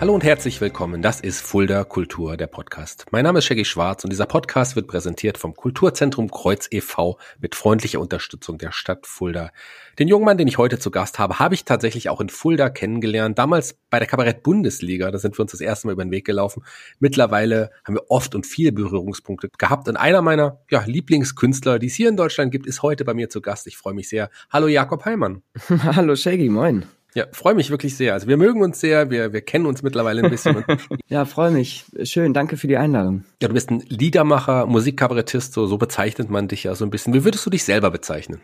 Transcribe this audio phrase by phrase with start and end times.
[0.00, 1.02] Hallo und herzlich willkommen.
[1.02, 3.04] Das ist Fulda Kultur, der Podcast.
[3.10, 7.18] Mein Name ist Shaggy Schwarz und dieser Podcast wird präsentiert vom Kulturzentrum Kreuz e.V.
[7.38, 9.50] mit freundlicher Unterstützung der Stadt Fulda.
[9.98, 12.70] Den jungen Mann, den ich heute zu Gast habe, habe ich tatsächlich auch in Fulda
[12.70, 13.38] kennengelernt.
[13.38, 16.64] Damals bei der Kabarett-Bundesliga, da sind wir uns das erste Mal über den Weg gelaufen.
[16.98, 19.86] Mittlerweile haben wir oft und viele Berührungspunkte gehabt.
[19.86, 23.28] Und einer meiner ja, Lieblingskünstler, die es hier in Deutschland gibt, ist heute bei mir
[23.28, 23.66] zu Gast.
[23.66, 24.30] Ich freue mich sehr.
[24.48, 25.42] Hallo Jakob Heimann.
[25.68, 26.86] Hallo Shaggy, moin.
[27.14, 28.12] Ja, freue mich wirklich sehr.
[28.12, 30.64] Also wir mögen uns sehr, wir, wir kennen uns mittlerweile ein bisschen.
[31.08, 31.84] ja, freue mich.
[32.04, 33.24] Schön, danke für die Einladung.
[33.42, 37.12] Ja, du bist ein Liedermacher, Musikkabarettist, so, so bezeichnet man dich ja so ein bisschen.
[37.12, 38.40] Wie würdest du dich selber bezeichnen?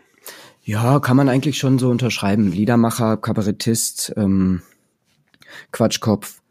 [0.63, 2.51] Ja, kann man eigentlich schon so unterschreiben.
[2.51, 4.61] Liedermacher, Kabarettist, ähm,
[5.71, 6.41] Quatschkopf.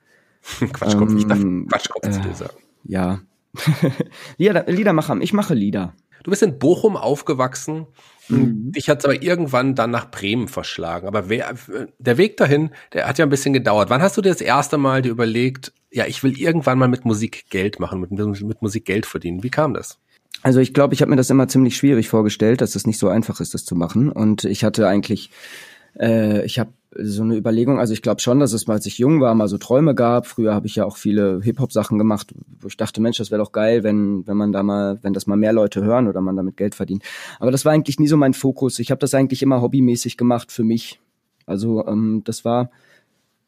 [0.72, 2.56] Quatschkopf, ähm, ich dachte, Quatschkopf äh, sagen.
[2.84, 3.20] Ja.
[4.38, 5.94] Lieder, Liedermacher, ich mache Lieder.
[6.24, 7.86] Du bist in Bochum aufgewachsen.
[8.28, 8.72] Mhm.
[8.72, 11.06] Dich hat es aber irgendwann dann nach Bremen verschlagen.
[11.06, 11.54] Aber wer,
[11.98, 13.90] der Weg dahin, der hat ja ein bisschen gedauert.
[13.90, 17.04] Wann hast du dir das erste Mal dir überlegt, ja, ich will irgendwann mal mit
[17.04, 19.42] Musik Geld machen, mit, mit Musik Geld verdienen?
[19.42, 19.98] Wie kam das?
[20.42, 23.08] Also ich glaube, ich habe mir das immer ziemlich schwierig vorgestellt, dass es nicht so
[23.08, 24.10] einfach ist, das zu machen.
[24.10, 25.30] Und ich hatte eigentlich,
[25.98, 29.20] äh, ich habe so eine Überlegung, also ich glaube schon, dass es, als ich jung
[29.20, 30.26] war, mal so Träume gab.
[30.26, 33.52] Früher habe ich ja auch viele Hip-Hop-Sachen gemacht, wo ich dachte, Mensch, das wäre doch
[33.52, 36.56] geil, wenn, wenn man da mal, wenn das mal mehr Leute hören oder man damit
[36.56, 37.02] Geld verdient.
[37.38, 38.78] Aber das war eigentlich nie so mein Fokus.
[38.78, 41.00] Ich habe das eigentlich immer hobbymäßig gemacht für mich.
[41.46, 42.70] Also ähm, das war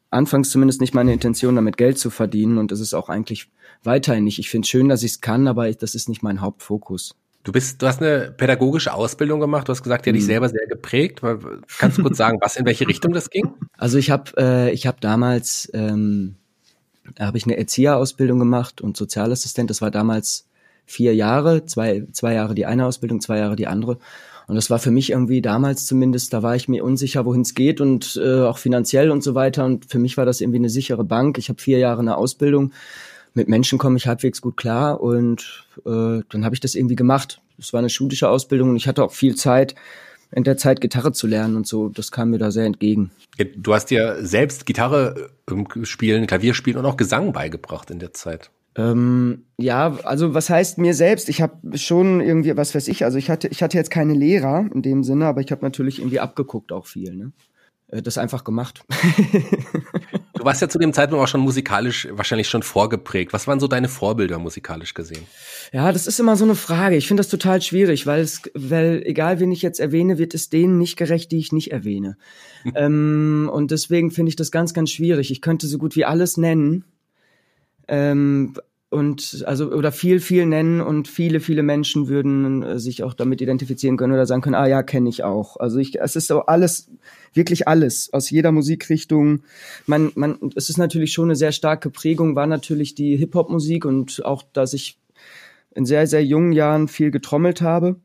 [0.09, 3.49] anfangs zumindest nicht meine Intention, damit Geld zu verdienen und das ist auch eigentlich
[3.83, 4.39] weiterhin nicht.
[4.39, 7.15] Ich finde es schön, dass ich es kann, aber das ist nicht mein Hauptfokus.
[7.49, 9.67] Du bist, du hast eine pädagogische Ausbildung gemacht.
[9.67, 10.27] Du hast gesagt, die hat dich mhm.
[10.27, 11.21] selber sehr geprägt.
[11.79, 13.55] Kannst du kurz sagen, was in welche Richtung das ging?
[13.75, 16.35] Also ich habe, äh, ich habe damals, ähm,
[17.19, 19.67] habe ich eine Erzieherausbildung gemacht und Sozialassistent.
[19.71, 20.47] Das war damals
[20.85, 23.97] vier Jahre, zwei, zwei Jahre die eine Ausbildung, zwei Jahre die andere.
[24.45, 27.55] Und das war für mich irgendwie damals zumindest, da war ich mir unsicher, wohin es
[27.55, 29.65] geht und äh, auch finanziell und so weiter.
[29.65, 31.39] Und für mich war das irgendwie eine sichere Bank.
[31.39, 32.73] Ich habe vier Jahre eine Ausbildung
[33.33, 37.41] mit Menschen komme ich halbwegs gut klar und äh, dann habe ich das irgendwie gemacht.
[37.57, 39.75] Es war eine schulische Ausbildung und ich hatte auch viel Zeit,
[40.31, 41.89] in der Zeit Gitarre zu lernen und so.
[41.89, 43.11] Das kam mir da sehr entgegen.
[43.55, 48.13] Du hast dir selbst Gitarre äh, spielen, Klavier spielen und auch Gesang beigebracht in der
[48.13, 48.51] Zeit.
[48.75, 51.29] Ähm, ja, also was heißt mir selbst?
[51.29, 54.69] Ich habe schon irgendwie, was weiß ich, also ich hatte, ich hatte jetzt keine Lehrer
[54.73, 57.15] in dem Sinne, aber ich habe natürlich irgendwie abgeguckt auch viel.
[57.15, 57.31] Ne?
[57.87, 58.83] Äh, das einfach gemacht.
[60.39, 63.33] du warst ja zu dem Zeitpunkt auch schon musikalisch wahrscheinlich schon vorgeprägt.
[63.33, 65.25] Was waren so deine Vorbilder musikalisch gesehen?
[65.71, 66.95] Ja, das ist immer so eine Frage.
[66.95, 70.49] Ich finde das total schwierig, weil es, weil egal wen ich jetzt erwähne, wird es
[70.49, 72.17] denen nicht gerecht, die ich nicht erwähne.
[72.75, 75.31] ähm, und deswegen finde ich das ganz, ganz schwierig.
[75.31, 76.85] Ich könnte so gut wie alles nennen.
[77.87, 78.55] Ähm,
[78.89, 83.39] und also oder viel viel nennen und viele viele Menschen würden äh, sich auch damit
[83.39, 85.57] identifizieren können oder sagen können ah ja kenne ich auch.
[85.57, 86.89] Also ich es ist so alles
[87.33, 89.43] wirklich alles aus jeder Musikrichtung.
[89.85, 93.49] Man man es ist natürlich schon eine sehr starke Prägung war natürlich die Hip Hop
[93.49, 94.97] Musik und auch dass ich
[95.75, 97.97] in sehr sehr jungen Jahren viel getrommelt habe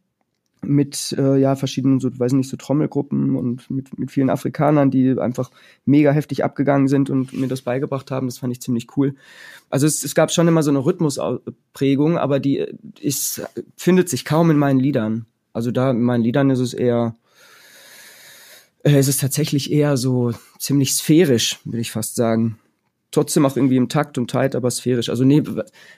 [0.64, 5.18] mit äh, ja verschiedenen so weiß nicht so Trommelgruppen und mit mit vielen Afrikanern, die
[5.18, 5.50] einfach
[5.84, 8.26] mega heftig abgegangen sind und mir das beigebracht haben.
[8.26, 9.14] Das fand ich ziemlich cool.
[9.70, 12.66] Also es, es gab schon immer so eine Rhythmusprägung, aber die
[13.00, 13.42] ist
[13.76, 15.26] findet sich kaum in meinen Liedern.
[15.52, 17.14] Also da in meinen Liedern ist es eher
[18.84, 22.58] äh, ist es tatsächlich eher so ziemlich sphärisch, würde ich fast sagen.
[23.10, 25.08] Trotzdem auch irgendwie im Takt und tight, aber sphärisch.
[25.08, 25.42] Also nee,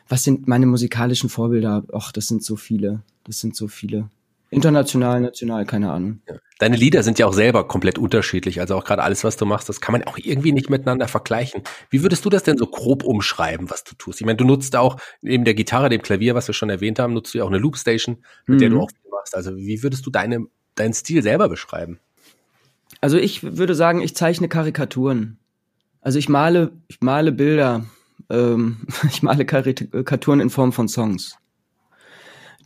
[0.09, 1.83] was sind meine musikalischen Vorbilder?
[1.93, 3.03] Ach, das sind so viele.
[3.25, 4.11] Das sind so viele.
[4.51, 6.21] International, national, keine Ahnung.
[6.59, 8.61] Deine Lieder sind ja auch selber komplett unterschiedlich.
[8.61, 11.63] Also auch gerade alles, was du machst, das kann man auch irgendwie nicht miteinander vergleichen.
[11.91, 14.21] Wie würdest du das denn so grob umschreiben, was du tust?
[14.21, 17.13] Ich meine, du nutzt auch neben der Gitarre, dem Klavier, was wir schon erwähnt haben,
[17.13, 18.61] nutzt du ja auch eine Loopstation, mit mhm.
[18.61, 18.81] der du mhm.
[18.83, 19.35] auch viel machst.
[19.35, 20.47] Also wie würdest du deine,
[20.77, 21.99] deinen Stil selber beschreiben?
[23.01, 25.39] Also ich würde sagen, ich zeichne Karikaturen.
[26.01, 27.85] Also ich male, ich male Bilder.
[28.31, 31.37] Ähm, ich male Karikaturen in Form von Songs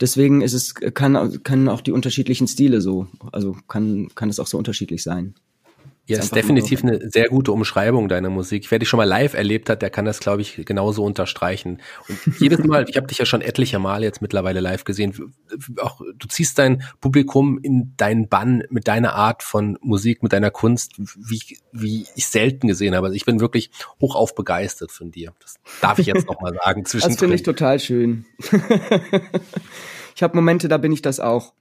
[0.01, 4.47] deswegen ist es, kann, können auch die unterschiedlichen Stile so, also kann, kann es auch
[4.47, 5.35] so unterschiedlich sein.
[6.07, 8.69] Ja, ist, ist definitiv eine sehr gute Umschreibung deiner Musik.
[8.71, 11.79] Wer dich schon mal live erlebt hat, der kann das, glaube ich, genauso unterstreichen.
[12.07, 15.13] Und jedes Mal, ich habe dich ja schon etliche Male jetzt mittlerweile live gesehen,
[15.79, 20.49] auch du ziehst dein Publikum in deinen Bann mit deiner Art von Musik, mit deiner
[20.49, 23.07] Kunst, wie, wie ich selten gesehen habe.
[23.07, 23.69] Also ich bin wirklich
[24.01, 25.33] hochauf begeistert von dir.
[25.39, 26.83] Das darf ich jetzt noch mal sagen.
[26.91, 28.25] Das finde ich total schön.
[30.15, 31.53] ich habe Momente, da bin ich das auch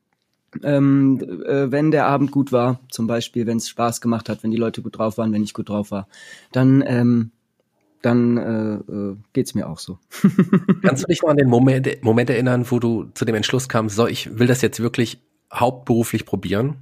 [0.63, 4.51] ähm, äh, wenn der Abend gut war, zum Beispiel, wenn es Spaß gemacht hat, wenn
[4.51, 6.09] die Leute gut drauf waren, wenn ich gut drauf war,
[6.53, 7.31] dann ähm,
[8.03, 9.99] dann äh, äh, geht's mir auch so.
[10.83, 13.97] Kannst du dich noch an den Moment, Moment erinnern, wo du zu dem Entschluss kamst,
[13.97, 15.21] so ich will das jetzt wirklich
[15.53, 16.77] hauptberuflich probieren?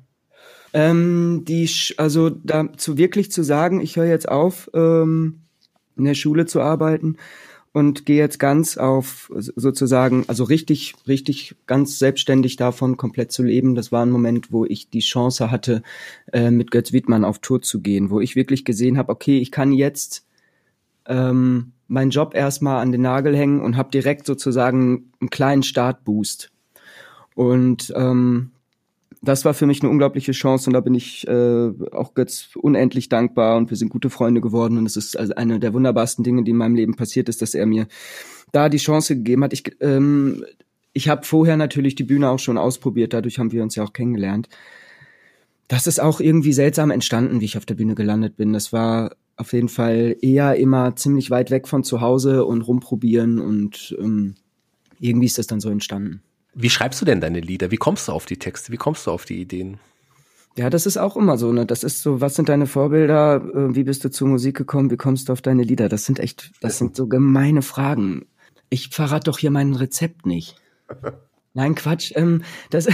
[0.72, 5.40] Ähm, die, also dazu wirklich zu sagen, ich höre jetzt auf, ähm,
[5.96, 7.16] in der Schule zu arbeiten
[7.78, 13.76] und gehe jetzt ganz auf sozusagen, also richtig, richtig ganz selbstständig davon komplett zu leben.
[13.76, 15.84] Das war ein Moment, wo ich die Chance hatte,
[16.32, 19.52] äh, mit Götz Wiedmann auf Tour zu gehen, wo ich wirklich gesehen habe, okay, ich
[19.52, 20.26] kann jetzt
[21.06, 26.50] ähm, meinen Job erstmal an den Nagel hängen und habe direkt sozusagen einen kleinen Startboost.
[27.36, 28.50] Und ähm,
[29.20, 33.08] das war für mich eine unglaubliche Chance und da bin ich äh, auch Götz unendlich
[33.08, 36.44] dankbar und wir sind gute Freunde geworden und es ist also eine der wunderbarsten Dinge,
[36.44, 37.88] die in meinem Leben passiert ist, dass er mir
[38.52, 39.52] da die Chance gegeben hat.
[39.52, 40.44] Ich, ähm,
[40.92, 43.92] ich habe vorher natürlich die Bühne auch schon ausprobiert, dadurch haben wir uns ja auch
[43.92, 44.48] kennengelernt.
[45.66, 48.54] Das ist auch irgendwie seltsam entstanden, wie ich auf der Bühne gelandet bin.
[48.54, 53.38] Das war auf jeden Fall eher immer ziemlich weit weg von zu Hause und rumprobieren
[53.38, 54.36] und ähm,
[55.00, 56.22] irgendwie ist das dann so entstanden.
[56.60, 57.70] Wie schreibst du denn deine Lieder?
[57.70, 58.72] Wie kommst du auf die Texte?
[58.72, 59.78] Wie kommst du auf die Ideen?
[60.56, 61.64] Ja, das ist auch immer so, ne?
[61.64, 63.36] Das ist so, was sind deine Vorbilder?
[63.36, 64.90] Äh, wie bist du zur Musik gekommen?
[64.90, 65.88] Wie kommst du auf deine Lieder?
[65.88, 68.26] Das sind echt, das sind so gemeine Fragen.
[68.70, 70.56] Ich verrate doch hier mein Rezept nicht.
[71.54, 72.10] Nein, Quatsch.
[72.16, 72.88] Ähm, das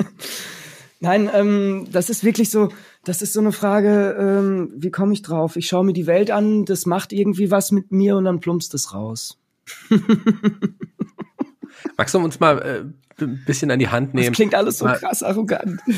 [1.00, 2.68] Nein, ähm, das ist wirklich so,
[3.04, 5.56] das ist so eine Frage, ähm, wie komme ich drauf?
[5.56, 8.74] Ich schaue mir die Welt an, das macht irgendwie was mit mir und dann plumpst
[8.74, 9.38] es raus.
[11.96, 14.28] Magst du uns mal äh, ein bisschen an die Hand nehmen?
[14.28, 15.80] Das klingt alles so mal, krass arrogant.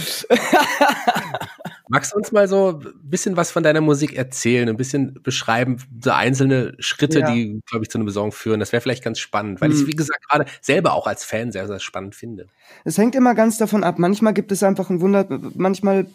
[1.88, 5.78] Magst du uns mal so ein bisschen was von deiner Musik erzählen, ein bisschen beschreiben,
[6.02, 7.32] so einzelne Schritte, ja.
[7.32, 8.60] die, glaube ich, zu einem Song führen?
[8.60, 9.80] Das wäre vielleicht ganz spannend, weil hm.
[9.80, 12.46] ich, wie gesagt, gerade selber auch als Fan sehr, sehr spannend finde.
[12.84, 13.98] Es hängt immer ganz davon ab.
[13.98, 16.06] Manchmal gibt es einfach ein Wunder, manchmal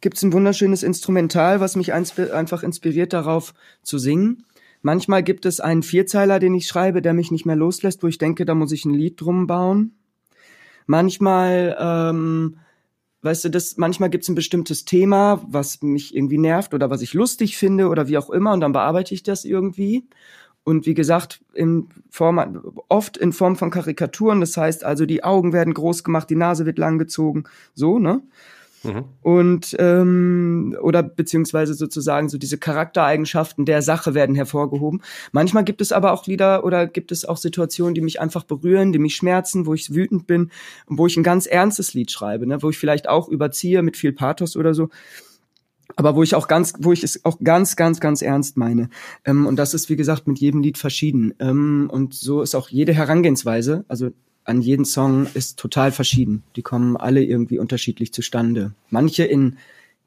[0.00, 4.44] gibt es ein wunderschönes Instrumental, was mich einfach inspiriert darauf zu singen.
[4.82, 8.18] Manchmal gibt es einen Vierzeiler, den ich schreibe, der mich nicht mehr loslässt, wo ich
[8.18, 9.96] denke, da muss ich ein Lied drum bauen.
[10.86, 12.58] Manchmal, ähm,
[13.22, 17.02] weißt du, das, manchmal gibt es ein bestimmtes Thema, was mich irgendwie nervt oder was
[17.02, 20.08] ich lustig finde oder wie auch immer, und dann bearbeite ich das irgendwie.
[20.64, 24.40] Und wie gesagt, in Form, oft in Form von Karikaturen.
[24.40, 28.22] Das heißt also, die Augen werden groß gemacht, die Nase wird lang gezogen, so, ne?
[28.82, 29.04] Mhm.
[29.22, 35.02] Und ähm, oder beziehungsweise sozusagen so diese Charaktereigenschaften der Sache werden hervorgehoben.
[35.32, 38.92] Manchmal gibt es aber auch Lieder oder gibt es auch Situationen, die mich einfach berühren,
[38.92, 40.50] die mich schmerzen, wo ich wütend bin
[40.86, 42.62] und wo ich ein ganz ernstes Lied schreibe, ne?
[42.62, 44.88] wo ich vielleicht auch überziehe mit viel Pathos oder so
[45.96, 48.88] aber wo ich auch ganz, wo ich es auch ganz, ganz, ganz ernst meine.
[49.24, 51.34] Ähm, und das ist, wie gesagt, mit jedem Lied verschieden.
[51.40, 53.84] Ähm, und so ist auch jede Herangehensweise.
[53.88, 54.10] Also
[54.48, 56.42] an jeden Song ist total verschieden.
[56.56, 58.72] Die kommen alle irgendwie unterschiedlich zustande.
[58.88, 59.58] Manche in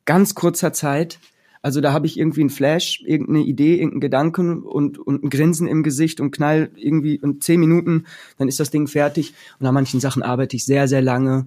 [0.06, 1.20] ganz kurzer Zeit.
[1.62, 5.68] Also da habe ich irgendwie einen Flash, irgendeine Idee, irgendeinen Gedanken und, und ein Grinsen
[5.68, 8.06] im Gesicht und knall irgendwie in zehn Minuten,
[8.40, 9.36] dann ist das Ding fertig.
[9.60, 11.46] Und an manchen Sachen arbeite ich sehr, sehr lange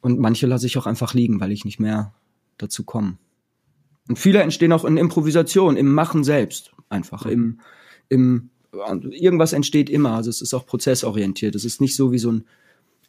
[0.00, 2.12] und manche lasse ich auch einfach liegen, weil ich nicht mehr
[2.56, 3.18] dazu komme.
[4.08, 7.58] Und viele entstehen auch in Improvisation, im Machen selbst, einfach im,
[8.08, 10.12] im irgendwas entsteht immer.
[10.12, 11.54] Also es ist auch prozessorientiert.
[11.54, 12.44] Es ist nicht so wie so ein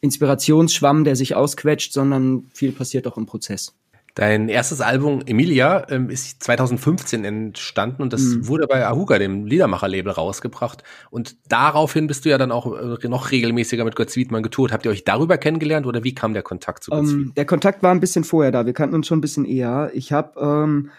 [0.00, 3.74] Inspirationsschwamm, der sich ausquetscht, sondern viel passiert auch im Prozess.
[4.14, 8.48] Dein erstes Album Emilia ähm, ist 2015 entstanden und das mhm.
[8.48, 10.82] wurde bei Ahuga, dem Liedermacher-Label, rausgebracht.
[11.10, 14.72] Und daraufhin bist du ja dann auch äh, noch regelmäßiger mit Götz Wiedmann getourt.
[14.72, 17.44] Habt ihr euch darüber kennengelernt oder wie kam der Kontakt zu Götz um, ähm, Der
[17.44, 18.66] Kontakt war ein bisschen vorher da.
[18.66, 19.90] Wir kannten uns schon ein bisschen eher.
[19.94, 20.90] Ich habe ähm,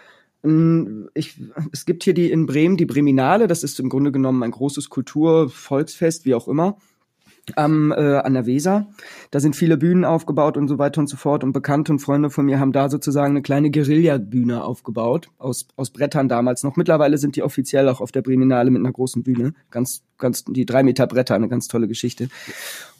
[0.43, 1.39] ich,
[1.71, 4.89] es gibt hier die in Bremen die Breminale, das ist im Grunde genommen ein großes
[4.89, 6.77] Kulturvolksfest, wie auch immer,
[7.55, 8.87] am, äh, an der Weser.
[9.29, 11.43] Da sind viele Bühnen aufgebaut und so weiter und so fort.
[11.43, 15.91] Und Bekannte und Freunde von mir haben da sozusagen eine kleine Guerilla-Bühne aufgebaut, aus, aus
[15.91, 16.75] Brettern damals noch.
[16.75, 19.53] Mittlerweile sind die offiziell auch auf der Breminale mit einer großen Bühne.
[19.69, 22.29] Ganz, ganz, die drei Meter Bretter, eine ganz tolle Geschichte.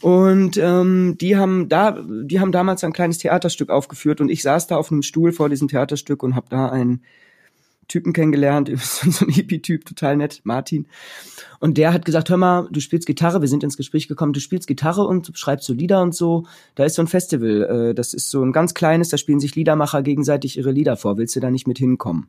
[0.01, 4.67] Und ähm, die haben da, die haben damals ein kleines Theaterstück aufgeführt und ich saß
[4.67, 7.01] da auf einem Stuhl vor diesem Theaterstück und habe da ein
[7.91, 10.88] Typen kennengelernt, so ein Hippie-Typ, total nett, Martin.
[11.60, 14.39] Und der hat gesagt, hör mal, du spielst Gitarre, wir sind ins Gespräch gekommen, du
[14.39, 16.45] spielst Gitarre und schreibst so Lieder und so.
[16.75, 19.55] Da ist so ein Festival, äh, das ist so ein ganz kleines, da spielen sich
[19.55, 21.17] Liedermacher gegenseitig ihre Lieder vor.
[21.17, 22.27] Willst du da nicht mit hinkommen?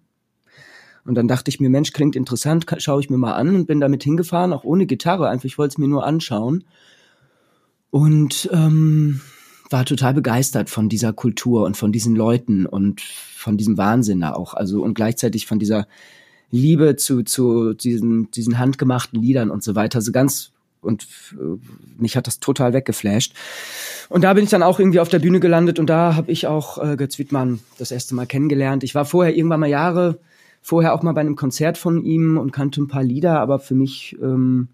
[1.04, 3.80] Und dann dachte ich mir, Mensch, klingt interessant, schaue ich mir mal an und bin
[3.80, 6.64] damit hingefahren, auch ohne Gitarre, einfach, ich wollte es mir nur anschauen.
[7.90, 9.20] Und ähm,
[9.72, 14.32] war total begeistert von dieser Kultur und von diesen Leuten und von diesem Wahnsinn da
[14.32, 14.54] auch.
[14.54, 15.86] Also und gleichzeitig von dieser
[16.50, 19.98] Liebe zu, zu diesen, diesen handgemachten Liedern und so weiter.
[19.98, 21.58] Also ganz und äh,
[21.96, 23.34] mich hat das total weggeflasht.
[24.08, 26.46] Und da bin ich dann auch irgendwie auf der Bühne gelandet und da habe ich
[26.46, 28.84] auch äh, Götz Wiedmann das erste Mal kennengelernt.
[28.84, 30.18] Ich war vorher irgendwann mal Jahre
[30.62, 33.74] vorher auch mal bei einem Konzert von ihm und kannte ein paar Lieder, aber für
[33.74, 34.68] mich ähm,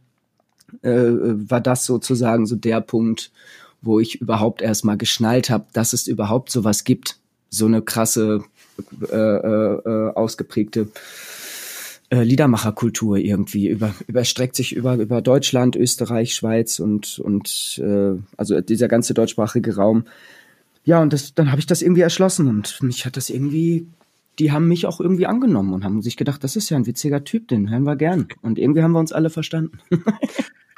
[0.82, 3.32] äh, war das sozusagen so der Punkt,
[3.80, 7.18] wo ich überhaupt erst mal geschnallt habe, dass es überhaupt sowas gibt.
[7.50, 8.44] So eine krasse,
[9.10, 10.88] äh, äh, äh ausgeprägte
[12.10, 18.60] äh, Liedermacherkultur irgendwie über, überstreckt sich über über Deutschland, Österreich, Schweiz und und äh, also
[18.60, 20.04] dieser ganze deutschsprachige Raum.
[20.84, 23.86] Ja, und das, dann habe ich das irgendwie erschlossen und mich hat das irgendwie,
[24.38, 27.24] die haben mich auch irgendwie angenommen und haben sich gedacht, das ist ja ein witziger
[27.24, 28.28] Typ, den hören wir gern.
[28.40, 29.80] Und irgendwie haben wir uns alle verstanden.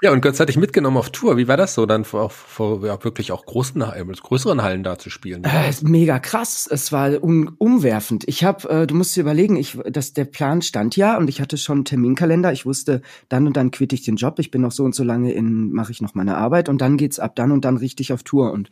[0.02, 1.36] Ja, und Götz hat dich mitgenommen auf Tour.
[1.36, 5.10] Wie war das so, dann vor, vor ja, wirklich auch großen, größeren Hallen da zu
[5.10, 5.44] spielen?
[5.44, 6.66] Äh, mega krass.
[6.70, 8.24] Es war um, umwerfend.
[8.26, 11.42] Ich habe, äh, du musst dir überlegen, ich, dass der Plan stand ja und ich
[11.42, 12.50] hatte schon einen Terminkalender.
[12.50, 14.38] Ich wusste, dann und dann quitte ich den Job.
[14.38, 16.96] Ich bin noch so und so lange in, mache ich noch meine Arbeit und dann
[16.96, 18.52] geht's ab dann und dann richtig auf Tour.
[18.52, 18.70] Und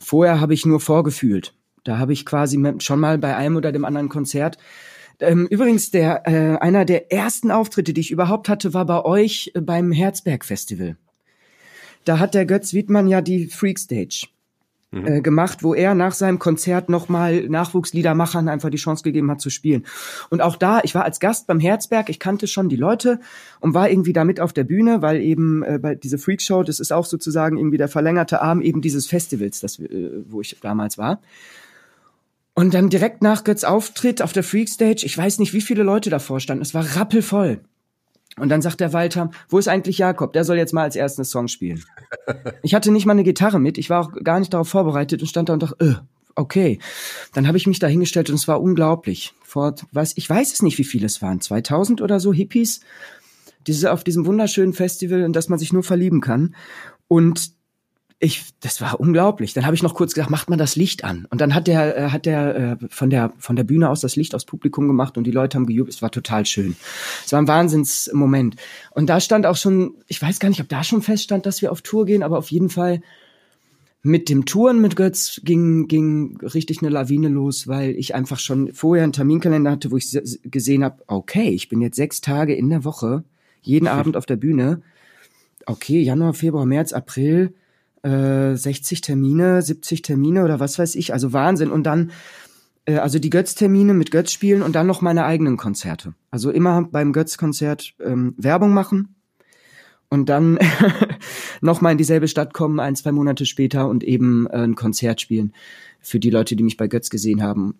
[0.00, 1.52] vorher habe ich nur vorgefühlt.
[1.84, 4.56] Da habe ich quasi schon mal bei einem oder dem anderen Konzert
[5.22, 9.52] ähm, übrigens, der äh, einer der ersten Auftritte, die ich überhaupt hatte, war bei euch
[9.54, 10.96] äh, beim Herzberg Festival.
[12.04, 14.26] Da hat der Götz Wiedmann ja die Freak Stage
[14.92, 15.06] mhm.
[15.06, 19.50] äh, gemacht, wo er nach seinem Konzert nochmal Nachwuchsliedermachern einfach die Chance gegeben hat zu
[19.50, 19.84] spielen.
[20.30, 23.20] Und auch da, ich war als Gast beim Herzberg, ich kannte schon die Leute
[23.60, 26.62] und war irgendwie da mit auf der Bühne, weil eben äh, bei diese Freak Show,
[26.62, 30.58] das ist auch sozusagen irgendwie der verlängerte Arm eben dieses Festivals, das, äh, wo ich
[30.60, 31.20] damals war.
[32.54, 36.10] Und dann direkt nach Götz Auftritt auf der Freakstage, ich weiß nicht, wie viele Leute
[36.10, 37.60] davor standen, es war rappelvoll.
[38.38, 40.32] Und dann sagt der Walter, wo ist eigentlich Jakob?
[40.32, 41.84] Der soll jetzt mal als erstes Song spielen.
[42.62, 45.26] Ich hatte nicht mal eine Gitarre mit, ich war auch gar nicht darauf vorbereitet und
[45.26, 45.94] stand da und dachte, äh,
[46.36, 46.78] okay.
[47.32, 49.34] Dann habe ich mich da hingestellt und es war unglaublich.
[49.42, 52.80] Vor, weiß, ich weiß es nicht, wie viele es waren, 2000 oder so Hippies,
[53.66, 56.54] diese auf diesem wunderschönen Festival, in das man sich nur verlieben kann.
[57.08, 57.52] Und
[58.24, 59.52] ich, das war unglaublich.
[59.52, 61.26] Dann habe ich noch kurz gesagt, macht man das Licht an.
[61.30, 64.14] Und dann hat der, äh, hat der äh, von der von der Bühne aus das
[64.14, 65.92] Licht aufs Publikum gemacht und die Leute haben gejubelt.
[65.92, 66.76] Es war total schön.
[67.24, 68.54] Es war ein Wahnsinnsmoment.
[68.92, 71.72] Und da stand auch schon, ich weiß gar nicht, ob da schon feststand, dass wir
[71.72, 73.02] auf Tour gehen, aber auf jeden Fall
[74.04, 78.72] mit dem Touren mit Götz ging, ging richtig eine Lawine los, weil ich einfach schon
[78.72, 82.70] vorher einen Terminkalender hatte, wo ich gesehen habe, okay, ich bin jetzt sechs Tage in
[82.70, 83.24] der Woche,
[83.62, 84.82] jeden Abend auf der Bühne.
[85.66, 87.52] Okay, Januar, Februar, März, April
[88.04, 91.70] 60 äh, Termine, 70 Termine oder was weiß ich, also Wahnsinn.
[91.70, 92.10] Und dann,
[92.84, 96.14] äh, also die Götz-Termine mit Götz spielen und dann noch meine eigenen Konzerte.
[96.30, 99.14] Also immer beim Götz-Konzert ähm, Werbung machen
[100.08, 100.58] und dann
[101.60, 105.20] noch mal in dieselbe Stadt kommen, ein, zwei Monate später und eben äh, ein Konzert
[105.20, 105.52] spielen
[106.00, 107.78] für die Leute, die mich bei Götz gesehen haben.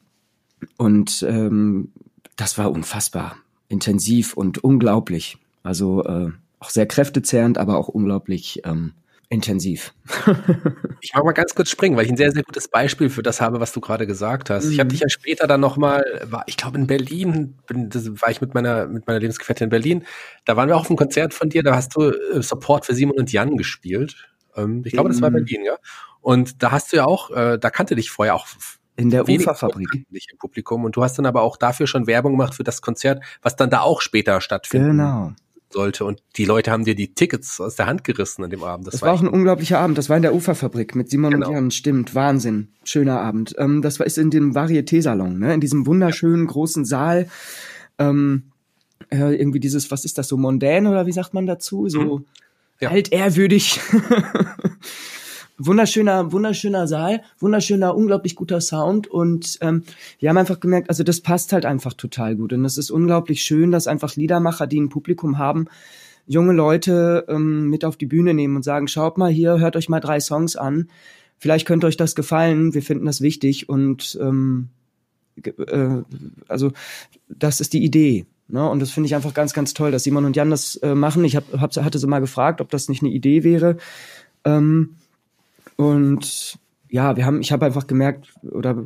[0.79, 1.91] Und ähm,
[2.37, 3.37] das war unfassbar
[3.69, 5.38] intensiv und unglaublich.
[5.62, 8.93] Also äh, auch sehr kräftezehrend, aber auch unglaublich ähm,
[9.32, 9.94] intensiv.
[11.00, 13.40] ich mag mal ganz kurz springen, weil ich ein sehr, sehr gutes Beispiel für das
[13.40, 14.66] habe, was du gerade gesagt hast.
[14.66, 14.72] Mhm.
[14.72, 18.30] Ich habe dich ja später dann nochmal, war, ich glaube in Berlin, bin, das war
[18.30, 20.04] ich mit meiner, mit meiner Lebensgefährtin in Berlin.
[20.44, 22.94] Da waren wir auch auf einem Konzert von dir, da hast du äh, Support für
[22.94, 24.28] Simon und Jan gespielt.
[24.54, 25.12] Ähm, ich glaube, mhm.
[25.14, 25.34] das war mhm.
[25.34, 25.76] Berlin, ja.
[26.20, 28.46] Und da hast du ja auch, äh, da kannte dich vorher auch
[28.96, 29.88] in der Uferfabrik.
[29.94, 30.84] Im Publikum.
[30.84, 33.70] Und du hast dann aber auch dafür schon Werbung gemacht für das Konzert, was dann
[33.70, 34.90] da auch später stattfindet.
[34.90, 35.32] Genau
[35.73, 36.05] sollte.
[36.05, 38.87] Und die Leute haben dir die Tickets aus der Hand gerissen an dem Abend.
[38.87, 39.99] Das, das war, war auch ein unglaublicher Abend.
[39.99, 41.49] Das war in der Uferfabrik mit Simon genau.
[41.49, 41.71] und Jan.
[41.71, 42.69] Stimmt, Wahnsinn.
[42.85, 43.55] Schöner Abend.
[43.59, 45.55] Ähm, das war ist in dem Varieté-Salon, ne?
[45.55, 47.29] in diesem wunderschönen großen Saal.
[47.99, 48.45] Ähm,
[49.11, 51.88] äh, irgendwie dieses, was ist das, so mondän oder wie sagt man dazu?
[51.88, 52.25] So mhm.
[52.81, 52.91] ja.
[52.91, 53.81] altehrwürdig.
[55.66, 59.85] wunderschöner, wunderschöner Saal, wunderschöner, unglaublich guter Sound und ähm,
[60.19, 63.42] wir haben einfach gemerkt, also das passt halt einfach total gut und es ist unglaublich
[63.42, 65.66] schön, dass einfach Liedermacher, die ein Publikum haben,
[66.26, 69.88] junge Leute ähm, mit auf die Bühne nehmen und sagen, schaut mal hier, hört euch
[69.88, 70.88] mal drei Songs an,
[71.38, 74.71] vielleicht könnte euch das gefallen, wir finden das wichtig und ähm,
[75.45, 76.02] äh,
[76.49, 76.73] also
[77.28, 78.26] das ist die Idee.
[78.49, 78.69] Ne?
[78.69, 81.25] Und das finde ich einfach ganz, ganz toll, dass Simon und Jan das äh, machen.
[81.25, 83.78] Ich hab, hab, hatte sie mal gefragt, ob das nicht eine Idee wäre.
[84.45, 84.97] Ähm,
[85.76, 88.85] und ja, wir haben, ich habe einfach gemerkt, oder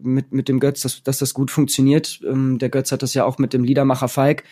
[0.00, 2.20] mit, mit dem Götz, dass, dass das gut funktioniert.
[2.24, 4.44] Ähm, der Götz hat das ja auch mit dem Liedermacher Falk,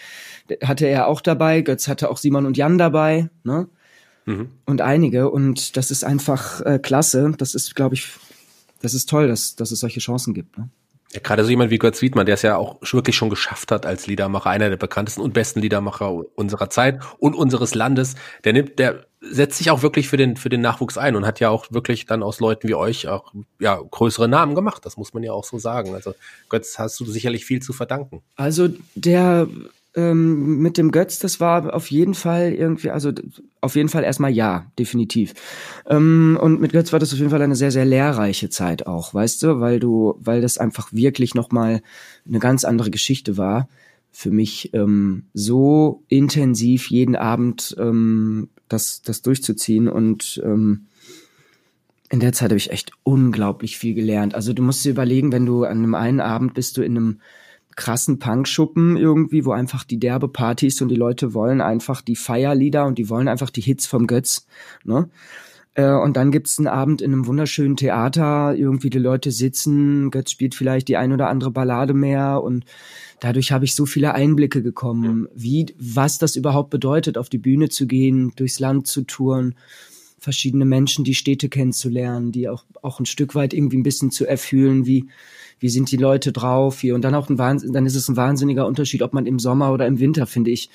[0.63, 1.61] hatte er auch dabei.
[1.61, 3.69] Götz hatte auch Simon und Jan dabei, ne?
[4.25, 4.49] Mhm.
[4.67, 5.31] Und einige.
[5.31, 7.33] Und das ist einfach äh, klasse.
[7.39, 8.09] Das ist, glaube ich,
[8.81, 10.59] das ist toll, dass, dass es solche Chancen gibt.
[10.59, 10.69] Ne?
[11.13, 13.85] Ja, gerade so jemand wie Götz Wiedmann, der es ja auch wirklich schon geschafft hat
[13.85, 18.15] als Liedermacher, einer der bekanntesten und besten Liedermacher unserer Zeit und unseres Landes,
[18.45, 21.39] der nimmt, der setzt sich auch wirklich für den, für den Nachwuchs ein und hat
[21.39, 24.85] ja auch wirklich dann aus Leuten wie euch auch, ja, größere Namen gemacht.
[24.85, 25.95] Das muss man ja auch so sagen.
[25.95, 26.15] Also
[26.49, 28.23] Götz hast du sicherlich viel zu verdanken.
[28.37, 29.47] Also der,
[29.95, 33.13] ähm, mit dem Götz, das war auf jeden Fall irgendwie, also
[33.61, 35.35] auf jeden Fall erstmal ja, definitiv.
[35.87, 39.13] Ähm, und mit Götz war das auf jeden Fall eine sehr, sehr lehrreiche Zeit auch,
[39.13, 41.83] weißt du, weil du, weil das einfach wirklich nochmal
[42.27, 43.69] eine ganz andere Geschichte war
[44.11, 50.87] für mich, ähm, so intensiv jeden Abend ähm, das, das durchzuziehen und ähm,
[52.11, 54.35] in der Zeit habe ich echt unglaublich viel gelernt.
[54.35, 57.21] Also du musst dir überlegen, wenn du an einem einen Abend bist du in einem
[57.77, 62.87] krassen Punkschuppen irgendwie, wo einfach die derbe Partys und die Leute wollen einfach die Feierlieder
[62.87, 64.47] und die wollen einfach die Hits vom Götz.
[64.85, 65.09] Ne?
[65.75, 70.31] Äh, und dann gibt's einen Abend in einem wunderschönen Theater, irgendwie die Leute sitzen, Götz
[70.31, 72.65] spielt vielleicht die ein oder andere Ballade mehr und
[73.21, 77.69] dadurch habe ich so viele Einblicke gekommen, wie, was das überhaupt bedeutet, auf die Bühne
[77.69, 79.55] zu gehen, durchs Land zu touren,
[80.23, 84.25] verschiedene Menschen, die Städte kennenzulernen, die auch, auch ein Stück weit irgendwie ein bisschen zu
[84.25, 85.07] erfühlen, wie,
[85.59, 88.17] wie sind die Leute drauf hier und dann auch ein Wahnsinn, dann ist es ein
[88.17, 90.71] wahnsinniger Unterschied, ob man im Sommer oder im Winter, finde ich,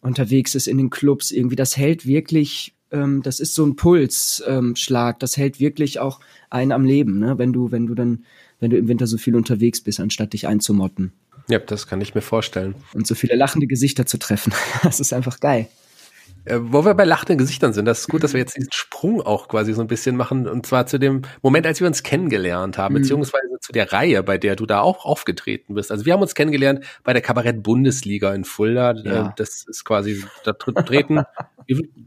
[0.00, 1.56] unterwegs ist in den Clubs irgendwie.
[1.56, 6.20] Das hält wirklich ähm, das ist so ein Pulsschlag, ähm, das hält wirklich auch
[6.50, 7.36] einen am Leben, ne?
[7.36, 8.24] wenn du, wenn du dann,
[8.60, 11.12] wenn du im Winter so viel unterwegs bist, anstatt dich einzumotten.
[11.48, 12.74] Ja, das kann ich mir vorstellen.
[12.94, 14.52] Und so viele lachende Gesichter zu treffen.
[14.82, 15.68] das ist einfach geil.
[16.48, 19.20] Äh, wo wir bei lachenden Gesichtern sind, das ist gut, dass wir jetzt diesen Sprung
[19.20, 20.48] auch quasi so ein bisschen machen.
[20.48, 23.02] Und zwar zu dem Moment, als wir uns kennengelernt haben, mhm.
[23.02, 25.90] beziehungsweise zu der Reihe, bei der du da auch aufgetreten bist.
[25.90, 28.94] Also wir haben uns kennengelernt bei der Kabarett-Bundesliga in Fulda.
[28.94, 29.28] Ja.
[29.28, 31.22] Äh, das ist quasi, da treten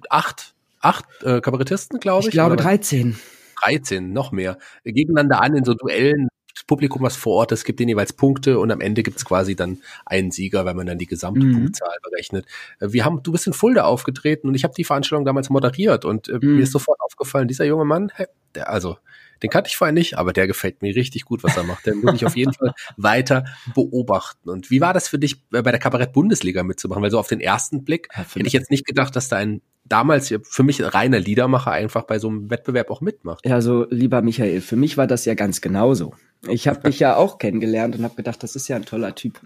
[0.10, 2.28] acht acht äh, Kabarettisten, glaube ich.
[2.28, 3.18] Ich glaube 13.
[3.64, 4.58] 13, noch mehr.
[4.84, 6.30] Gegeneinander an in so Duellen.
[6.72, 9.82] Publikum, was vor Ort ist, gibt denen jeweils Punkte und am Ende gibt's quasi dann
[10.06, 11.54] einen Sieger, wenn man dann die gesamte mhm.
[11.54, 12.46] Punktzahl berechnet.
[12.80, 16.06] Äh, wir haben, du bist in Fulda aufgetreten und ich habe die Veranstaltung damals moderiert
[16.06, 16.56] und äh, mhm.
[16.56, 18.10] mir ist sofort aufgefallen, dieser junge Mann,
[18.56, 18.96] der, also
[19.44, 21.86] den kannte ich vorher nicht, aber der gefällt mir richtig gut, was er macht.
[21.86, 23.44] Den muss ich auf jeden Fall weiter
[23.76, 24.50] beobachten.
[24.50, 27.04] Und wie war das für dich, äh, bei der Kabarett-Bundesliga mitzumachen?
[27.04, 29.62] Weil so auf den ersten Blick ja, hätte ich jetzt nicht gedacht, dass da ein
[29.92, 33.46] damals für mich reiner Liedermacher einfach bei so einem Wettbewerb auch mitmacht.
[33.46, 36.14] Ja, so lieber Michael, für mich war das ja ganz genauso.
[36.48, 39.40] Ich habe dich ja auch kennengelernt und habe gedacht, das ist ja ein toller Typ.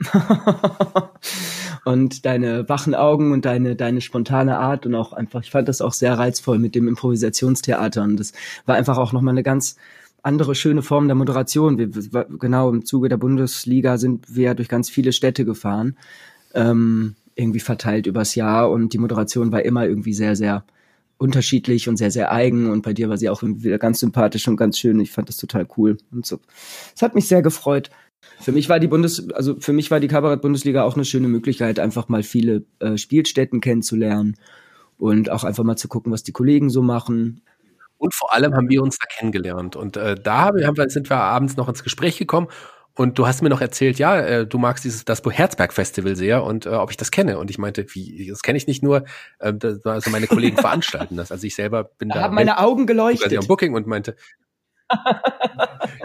[1.86, 5.82] und deine wachen Augen und deine deine spontane Art und auch einfach, ich fand das
[5.82, 8.34] auch sehr reizvoll mit dem Improvisationstheater und das
[8.66, 9.76] war einfach auch noch mal eine ganz
[10.22, 11.78] andere schöne Form der Moderation.
[11.78, 11.90] Wir,
[12.40, 15.98] genau im Zuge der Bundesliga sind wir durch ganz viele Städte gefahren.
[16.56, 20.64] Ähm, irgendwie verteilt übers Jahr und die Moderation war immer irgendwie sehr, sehr
[21.18, 24.58] unterschiedlich und sehr, sehr eigen und bei dir war sie auch wieder ganz sympathisch und
[24.58, 25.00] ganz schön.
[25.00, 26.40] Ich fand das total cool und so.
[26.94, 27.90] Es hat mich sehr gefreut.
[28.40, 31.80] Für mich war die Bundes, also für mich war die Kabarett-Bundesliga auch eine schöne Möglichkeit,
[31.80, 34.36] einfach mal viele äh, Spielstätten kennenzulernen
[34.98, 37.42] und auch einfach mal zu gucken, was die Kollegen so machen.
[37.98, 39.76] Und vor allem haben wir uns da kennengelernt.
[39.76, 42.48] Und äh, da haben wir, sind wir abends noch ins Gespräch gekommen
[42.96, 46.44] und du hast mir noch erzählt, ja, äh, du magst dieses das Herzberg Festival sehr
[46.44, 47.38] und äh, ob ich das kenne.
[47.38, 49.04] Und ich meinte, wie, das kenne ich nicht nur,
[49.40, 51.32] äh, das, also meine Kollegen veranstalten das.
[51.32, 52.16] Also ich selber bin da.
[52.16, 53.38] da haben meine Augen geleuchtet.
[53.38, 54.16] am Booking und meinte,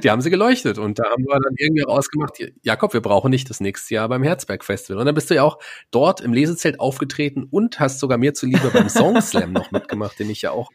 [0.03, 3.51] die haben sie geleuchtet und da haben wir dann irgendwie rausgemacht, Jakob, wir brauchen nicht
[3.51, 5.01] das nächste Jahr beim Herzberg Festival.
[5.01, 5.59] Und dann bist du ja auch
[5.91, 10.31] dort im Lesezelt aufgetreten und hast sogar mir zuliebe beim Song Slam noch mitgemacht, den
[10.31, 10.71] ich ja auch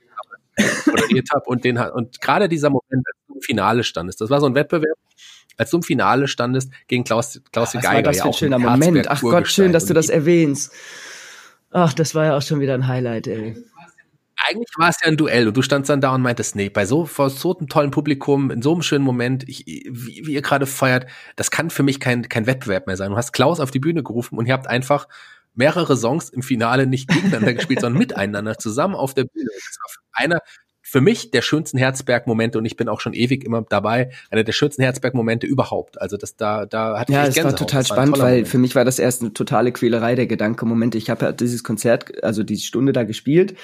[0.85, 4.39] moderiert habe und den und gerade dieser Moment, als du im Finale standest, das war
[4.39, 4.97] so ein Wettbewerb,
[5.57, 8.11] als du im Finale standest gegen Klaus, Klaus Ach, Geiger.
[8.11, 9.09] Das war das für ein schöner Moment.
[9.09, 10.71] Ach Gott, schön, dass du das erwähnst.
[11.71, 13.55] Ach, das war ja auch schon wieder ein Highlight, ey.
[14.47, 16.85] Eigentlich war es ja ein Duell und du standst dann da und meintest, nee, bei
[16.85, 20.41] so, vor so einem tollen Publikum, in so einem schönen Moment, ich, wie, wie ihr
[20.41, 23.11] gerade feiert, das kann für mich kein, kein Wettbewerb mehr sein.
[23.11, 25.07] Du hast Klaus auf die Bühne gerufen und ihr habt einfach
[25.55, 29.49] mehrere Songs im Finale nicht gegeneinander gespielt, sondern miteinander zusammen auf der Bühne.
[29.53, 30.39] Das war einer
[30.95, 34.53] für mich der schönsten Herzberg-Momente und ich bin auch schon ewig immer dabei, einer der
[34.53, 36.01] schönsten Herzberg-Momente überhaupt.
[36.01, 38.47] Also das da, da hatte ja, ich es war total das spannend, war weil Moment.
[38.47, 40.65] für mich war das erst eine totale Quälerei der Gedanke.
[40.65, 43.55] Moment, ich habe ja dieses Konzert, also diese Stunde da gespielt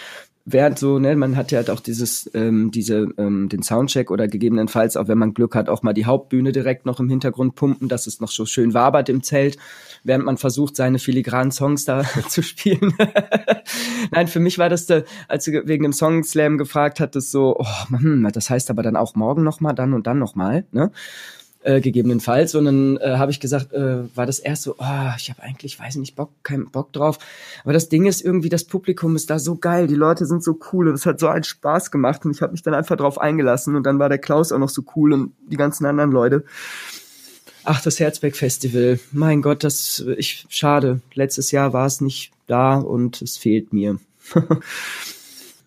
[0.46, 4.28] während so, ne, man hat ja halt auch dieses, ähm, diese, ähm, den Soundcheck oder
[4.28, 7.88] gegebenenfalls, auch wenn man Glück hat, auch mal die Hauptbühne direkt noch im Hintergrund pumpen,
[7.88, 9.58] dass es noch so schön wabert im Zelt,
[10.04, 12.94] während man versucht, seine filigranen Songs da zu spielen.
[14.12, 17.56] Nein, für mich war das, da, als du wegen dem Song Slam gefragt hattest, so,
[17.58, 20.66] oh, hm, das heißt aber dann auch morgen noch mal, dann und dann noch mal,
[20.72, 20.92] ne?
[21.64, 22.56] äh, gegebenenfalls.
[22.56, 25.80] Und dann äh, habe ich gesagt, äh, war das erst so, oh, ich habe eigentlich,
[25.80, 27.20] weiß nicht, Bock, keinen Bock drauf.
[27.64, 30.58] Aber das Ding ist irgendwie, das Publikum ist da so geil, die Leute sind so
[30.72, 33.20] cool und es hat so einen Spaß gemacht und ich habe mich dann einfach drauf
[33.20, 36.44] eingelassen und dann war der Klaus auch noch so cool und die ganzen anderen Leute.
[37.64, 39.00] Ach, das Herzberg Festival.
[39.12, 41.02] Mein Gott, das ich schade.
[41.14, 44.00] Letztes Jahr war es nicht da und es fehlt mir.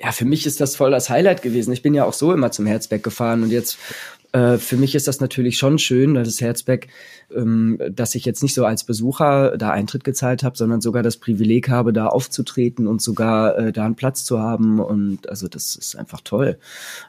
[0.00, 1.72] ja, für mich ist das voll das Highlight gewesen.
[1.72, 3.78] Ich bin ja auch so immer zum Herzberg gefahren und jetzt
[4.34, 6.88] äh, für mich ist das natürlich schon schön, das Herzberg,
[7.32, 11.18] ähm, dass ich jetzt nicht so als Besucher da Eintritt gezahlt habe, sondern sogar das
[11.18, 14.80] Privileg habe, da aufzutreten und sogar äh, da einen Platz zu haben.
[14.80, 16.58] Und also das ist einfach toll.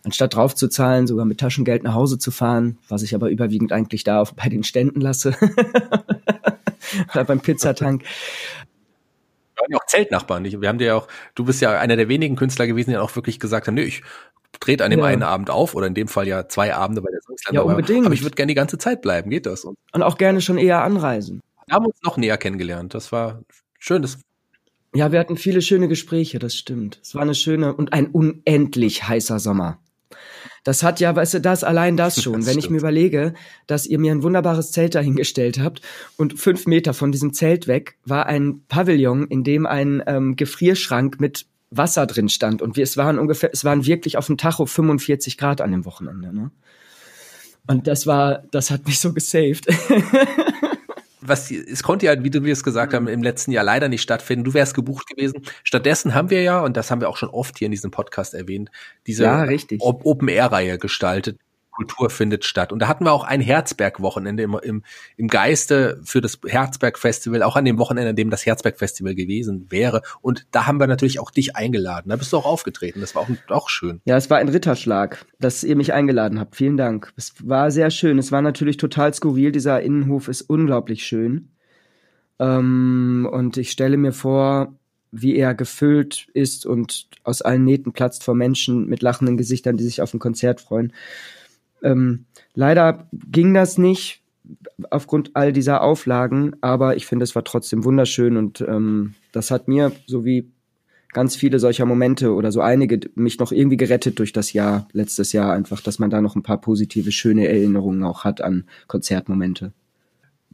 [0.04, 3.72] Anstatt drauf zu zahlen, sogar mit Taschengeld nach Hause zu fahren, was ich aber überwiegend
[3.72, 5.36] eigentlich da auf, bei den Ständen lasse.
[7.12, 8.04] Oder beim Pizzatank.
[8.04, 10.44] Wir waren ja auch Zeltnachbarn.
[10.44, 13.16] Wir haben dir ja auch, du bist ja einer der wenigen Künstler gewesen, die auch
[13.16, 14.04] wirklich gesagt haben, nee, ich
[14.60, 15.06] trete an dem Ja.
[15.06, 18.06] einen Abend auf oder in dem Fall ja zwei Abende, weil der Ja, unbedingt.
[18.06, 19.30] Aber ich würde gerne die ganze Zeit bleiben.
[19.30, 19.64] Geht das?
[19.66, 21.42] Und Und auch gerne schon eher anreisen.
[21.68, 22.94] wir haben uns noch näher kennengelernt.
[22.94, 23.42] Das war
[23.80, 24.02] schön.
[24.02, 24.18] Das
[24.94, 27.00] Ja, wir hatten viele schöne Gespräche, das stimmt.
[27.04, 29.80] Es war eine schöne und ein unendlich heißer Sommer.
[30.64, 32.34] Das hat ja, weißt du, das allein das schon.
[32.36, 32.72] Das Wenn ich stimmt.
[32.72, 33.34] mir überlege,
[33.68, 35.82] dass ihr mir ein wunderbares Zelt dahingestellt habt
[36.18, 41.20] und fünf Meter von diesem Zelt weg war ein Pavillon, in dem ein ähm, Gefrierschrank
[41.20, 41.46] mit
[41.78, 45.38] Wasser drin stand und wir, es waren ungefähr, es waren wirklich auf dem Tacho 45
[45.38, 46.34] Grad an dem Wochenende.
[46.34, 46.52] Ne?
[47.68, 49.66] Und das war, das hat mich so gesaved.
[51.22, 52.96] was, es konnte ja, wie du es gesagt Mhm.
[52.96, 54.44] haben, im letzten Jahr leider nicht stattfinden.
[54.44, 55.42] Du wärst gebucht gewesen.
[55.64, 58.34] Stattdessen haben wir ja, und das haben wir auch schon oft hier in diesem Podcast
[58.34, 58.70] erwähnt,
[59.08, 59.48] diese Ja,
[59.80, 61.40] Open-Air-Reihe gestaltet.
[61.76, 62.72] Kultur findet statt.
[62.72, 64.84] Und da hatten wir auch ein Herzberg-Wochenende im, im,
[65.18, 70.02] im Geiste für das Herzberg-Festival, auch an dem Wochenende, an dem das Herzberg-Festival gewesen wäre.
[70.22, 72.10] Und da haben wir natürlich auch dich eingeladen.
[72.10, 73.02] Da bist du auch aufgetreten.
[73.02, 74.02] Das war auch, auch schön.
[74.06, 76.56] Ja, es war ein Ritterschlag, dass ihr mich eingeladen habt.
[76.56, 77.14] Vielen Dank.
[77.18, 78.18] Es war sehr schön.
[78.18, 79.52] Es war natürlich total skurril.
[79.52, 81.50] Dieser Innenhof ist unglaublich schön.
[82.40, 84.76] Ähm, und ich stelle mir vor,
[85.12, 89.84] wie er gefüllt ist und aus allen Nähten platzt vor Menschen mit lachenden Gesichtern, die
[89.84, 90.94] sich auf ein Konzert freuen.
[91.86, 94.24] Ähm, leider ging das nicht
[94.90, 99.68] aufgrund all dieser Auflagen, aber ich finde, es war trotzdem wunderschön und ähm, das hat
[99.68, 100.52] mir, so wie
[101.14, 105.32] ganz viele solcher Momente oder so einige mich noch irgendwie gerettet durch das Jahr, letztes
[105.32, 109.72] Jahr einfach, dass man da noch ein paar positive, schöne Erinnerungen auch hat an Konzertmomente.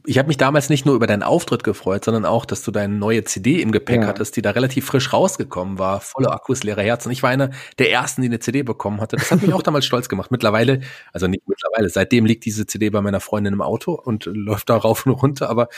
[0.04, 2.94] Ich habe mich damals nicht nur über deinen Auftritt gefreut, sondern auch, dass du deine
[2.94, 4.06] neue CD im Gepäck Ja.
[4.08, 7.12] hattest, die da relativ frisch rausgekommen war, volle Akkus, leere Herzen.
[7.12, 9.16] Ich war einer der ersten, die eine CD bekommen hatte.
[9.16, 10.30] Das hat mich auch damals stolz gemacht.
[10.32, 10.80] Mittlerweile,
[11.12, 14.76] also nicht mittlerweile, seitdem liegt diese CD bei meiner Freundin im Auto und läuft da
[14.76, 15.68] rauf und runter, aber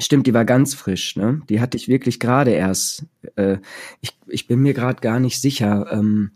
[0.00, 1.42] Stimmt, die war ganz frisch, ne?
[1.48, 3.04] Die hatte ich wirklich gerade erst.
[3.36, 3.58] Äh,
[4.00, 6.32] ich, ich bin mir gerade gar nicht sicher, ähm,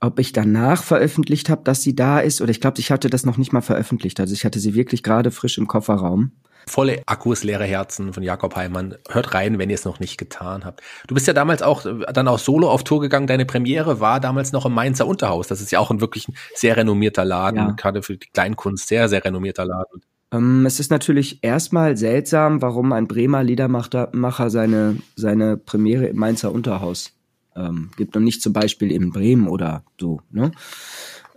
[0.00, 3.24] ob ich danach veröffentlicht habe, dass sie da ist, oder ich glaube, ich hatte das
[3.24, 4.20] noch nicht mal veröffentlicht.
[4.20, 6.32] Also ich hatte sie wirklich gerade frisch im Kofferraum.
[6.66, 8.96] Volle Akkus, leere Herzen von Jakob Heimann.
[9.08, 10.82] Hört rein, wenn ihr es noch nicht getan habt.
[11.06, 13.26] Du bist ja damals auch äh, dann auch solo auf Tour gegangen.
[13.26, 15.48] Deine Premiere war damals noch im Mainzer Unterhaus.
[15.48, 17.70] Das ist ja auch ein wirklich sehr renommierter Laden, Ja.
[17.72, 20.02] gerade für die Kleinkunst, sehr, sehr renommierter Laden.
[20.32, 26.16] Ähm, es ist natürlich erstmal seltsam, warum ein Bremer Liedermacher Macher seine, seine Premiere im
[26.16, 27.12] Mainzer Unterhaus
[27.56, 30.20] ähm, gibt und nicht zum Beispiel in Bremen oder so.
[30.30, 30.50] Ne?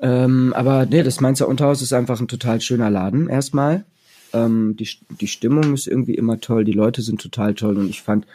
[0.02, 3.86] Ähm, aber nee, das Mainzer Unterhaus ist einfach ein total schöner Laden erstmal.
[4.34, 8.02] Ähm, die, die Stimmung ist irgendwie immer toll, die Leute sind total toll und ich
[8.02, 8.26] fand,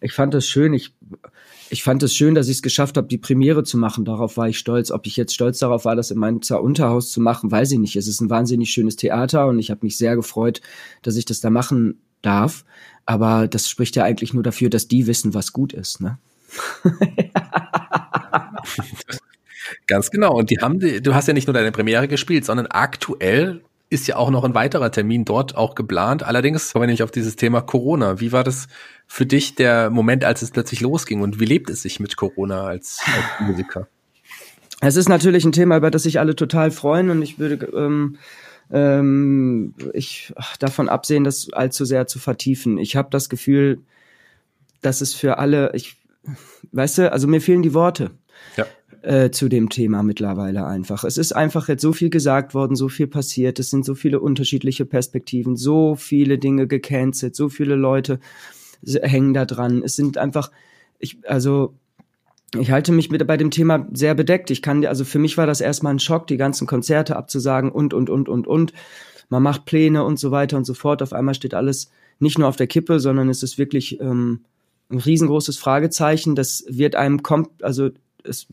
[0.00, 0.74] ich fand das schön.
[0.74, 0.94] Ich,
[1.70, 4.04] ich fand es schön, dass ich es geschafft habe, die Premiere zu machen.
[4.04, 4.90] Darauf war ich stolz.
[4.90, 7.96] Ob ich jetzt stolz darauf war, das in Mainzer Unterhaus zu machen, weiß ich nicht.
[7.96, 10.60] Es ist ein wahnsinnig schönes Theater und ich habe mich sehr gefreut,
[11.02, 12.64] dass ich das da machen darf.
[13.04, 16.00] Aber das spricht ja eigentlich nur dafür, dass die wissen, was gut ist.
[16.00, 16.18] Ne?
[19.86, 20.34] Ganz genau.
[20.34, 24.16] Und die haben, du hast ja nicht nur deine Premiere gespielt, sondern aktuell ist ja
[24.16, 26.22] auch noch ein weiterer Termin dort auch geplant.
[26.24, 28.20] Allerdings kommen wir nicht auf dieses Thema Corona.
[28.20, 28.66] Wie war das
[29.06, 31.20] für dich der Moment, als es plötzlich losging?
[31.20, 33.88] Und wie lebt es sich mit Corona als, als Musiker?
[34.80, 38.18] Es ist natürlich ein Thema, über das sich alle total freuen und ich würde ähm,
[38.70, 42.78] ähm, ich davon absehen, das allzu sehr zu vertiefen.
[42.78, 43.80] Ich habe das Gefühl,
[44.82, 45.96] dass es für alle, ich,
[46.72, 48.10] weißt du, also mir fehlen die Worte
[48.56, 48.66] Ja.
[49.06, 51.04] Äh, zu dem Thema mittlerweile einfach.
[51.04, 54.18] Es ist einfach jetzt so viel gesagt worden, so viel passiert, es sind so viele
[54.18, 58.18] unterschiedliche Perspektiven, so viele Dinge gecancelt, so viele Leute
[58.84, 59.82] hängen da dran.
[59.84, 60.50] Es sind einfach,
[60.98, 61.74] ich, also
[62.58, 64.50] ich halte mich mit bei dem Thema sehr bedeckt.
[64.50, 67.94] Ich kann, also für mich war das erstmal ein Schock, die ganzen Konzerte abzusagen und,
[67.94, 68.72] und, und, und, und.
[69.28, 71.00] Man macht Pläne und so weiter und so fort.
[71.02, 74.40] Auf einmal steht alles nicht nur auf der Kippe, sondern es ist wirklich ähm,
[74.88, 76.34] ein riesengroßes Fragezeichen.
[76.34, 77.90] Das wird einem kom also
[78.28, 78.46] es,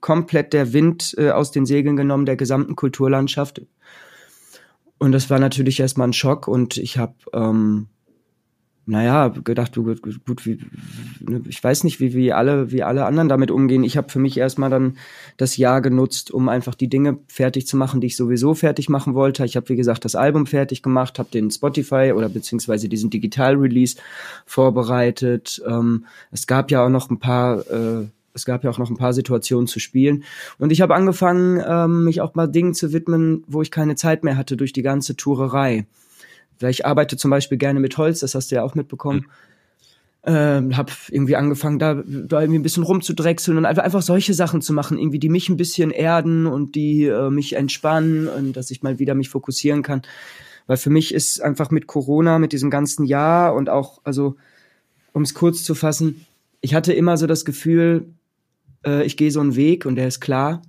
[0.00, 3.62] komplett der Wind äh, aus den Segeln genommen, der gesamten Kulturlandschaft.
[4.98, 7.88] Und das war natürlich erstmal ein Schock und ich habe ähm,
[8.88, 10.58] naja, gedacht, du gut, gut wie,
[11.20, 13.84] ne, ich weiß nicht, wie, wie alle, wie alle anderen damit umgehen.
[13.84, 14.96] Ich habe für mich erstmal dann
[15.36, 19.12] das Jahr genutzt, um einfach die Dinge fertig zu machen, die ich sowieso fertig machen
[19.12, 19.44] wollte.
[19.44, 23.98] Ich habe, wie gesagt, das Album fertig gemacht, habe den Spotify oder beziehungsweise diesen Digital-Release
[24.46, 25.62] vorbereitet.
[25.68, 28.06] Ähm, es gab ja auch noch ein paar, äh,
[28.38, 30.24] es gab ja auch noch ein paar Situationen zu spielen.
[30.58, 34.24] Und ich habe angefangen, ähm, mich auch mal Dingen zu widmen, wo ich keine Zeit
[34.24, 35.86] mehr hatte durch die ganze Tourerei.
[36.60, 39.26] Weil ich arbeite zum Beispiel gerne mit Holz, das hast du ja auch mitbekommen.
[40.24, 44.60] Ähm, hab irgendwie angefangen, da, da irgendwie ein bisschen rumzudrechseln und einfach, einfach solche Sachen
[44.60, 48.70] zu machen, irgendwie, die mich ein bisschen erden und die äh, mich entspannen und dass
[48.70, 50.02] ich mal wieder mich fokussieren kann.
[50.66, 54.36] Weil für mich ist einfach mit Corona, mit diesem ganzen Jahr und auch, also,
[55.12, 56.26] um es kurz zu fassen,
[56.60, 58.06] ich hatte immer so das Gefühl,
[58.84, 60.62] äh, ich gehe so einen Weg und der ist klar,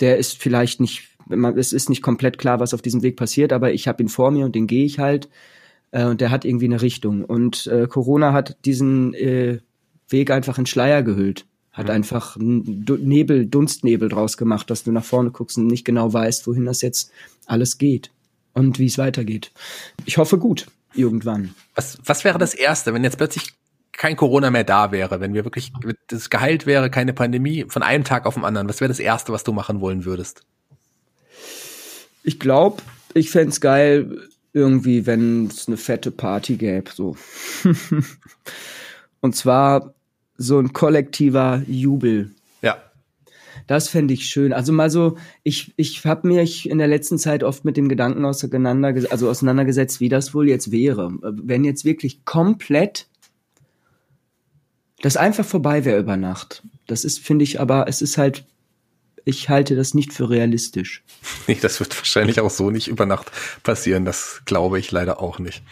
[0.00, 1.08] der ist vielleicht nicht,
[1.56, 4.30] es ist nicht komplett klar, was auf diesem Weg passiert, aber ich habe ihn vor
[4.30, 5.28] mir und den gehe ich halt.
[5.90, 7.24] Äh, und der hat irgendwie eine Richtung.
[7.24, 9.58] Und äh, Corona hat diesen äh,
[10.08, 11.46] Weg einfach in Schleier gehüllt.
[11.72, 11.92] Hat mhm.
[11.92, 16.64] einfach Nebel, Dunstnebel draus gemacht, dass du nach vorne guckst und nicht genau weißt, wohin
[16.64, 17.12] das jetzt
[17.46, 18.10] alles geht
[18.52, 19.52] und wie es weitergeht.
[20.06, 21.54] Ich hoffe gut, irgendwann.
[21.74, 23.52] Was, was wäre das Erste, wenn jetzt plötzlich
[24.00, 25.74] kein Corona mehr da wäre, wenn wir wirklich
[26.06, 29.30] das geheilt wäre, keine Pandemie, von einem Tag auf den anderen, was wäre das Erste,
[29.30, 30.46] was du machen wollen würdest?
[32.22, 32.80] Ich glaube,
[33.12, 34.22] ich fände geil,
[34.54, 37.14] irgendwie, wenn es eine fette Party gäbe, so.
[39.20, 39.92] Und zwar
[40.38, 42.30] so ein kollektiver Jubel.
[42.62, 42.78] Ja.
[43.66, 44.54] Das fände ich schön.
[44.54, 48.24] Also mal so, ich, ich habe mich in der letzten Zeit oft mit dem Gedanken
[48.24, 51.12] auseinander, also auseinandergesetzt, wie das wohl jetzt wäre.
[51.20, 53.09] Wenn jetzt wirklich komplett
[55.00, 56.62] das einfach vorbei wäre über Nacht.
[56.86, 58.44] Das ist, finde ich, aber es ist halt,
[59.24, 61.02] ich halte das nicht für realistisch.
[61.46, 63.30] Nee, das wird wahrscheinlich auch so nicht über Nacht
[63.62, 64.04] passieren.
[64.04, 65.62] Das glaube ich leider auch nicht.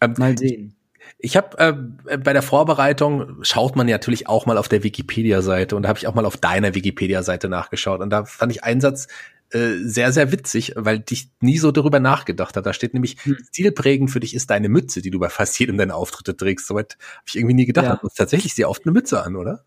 [0.00, 0.74] Ähm, Mal sehen.
[1.18, 5.76] Ich habe äh, bei der Vorbereitung schaut man ja natürlich auch mal auf der Wikipedia-Seite
[5.76, 8.80] und da habe ich auch mal auf deiner Wikipedia-Seite nachgeschaut und da fand ich einen
[8.80, 9.06] Satz
[9.52, 12.64] äh, sehr, sehr witzig, weil ich nie so darüber nachgedacht habe.
[12.64, 13.36] Da steht nämlich, hm.
[13.50, 16.66] stilprägend für dich ist deine Mütze, die du bei fast jedem deiner Auftritte trägst.
[16.66, 17.86] Soweit habe ich irgendwie nie gedacht.
[17.86, 17.96] Ja.
[17.96, 19.64] Du hast tatsächlich sehr oft eine Mütze an, oder?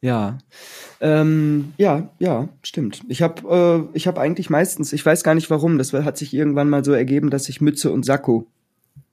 [0.00, 0.38] Ja,
[1.00, 3.02] ähm, ja, ja, stimmt.
[3.08, 6.32] Ich habe, äh, ich habe eigentlich meistens, ich weiß gar nicht warum, das hat sich
[6.32, 8.46] irgendwann mal so ergeben, dass ich Mütze und Sakko